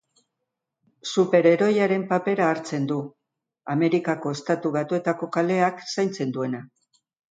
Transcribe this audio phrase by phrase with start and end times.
[1.13, 2.99] Super-heroiaren papera hartzen du,
[3.77, 6.69] Amerikako Estatu Batuetako kaleak zaintzen duena.